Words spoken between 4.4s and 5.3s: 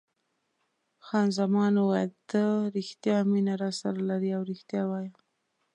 رښتیا وایه.